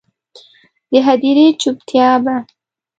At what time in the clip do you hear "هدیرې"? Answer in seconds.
1.07-1.47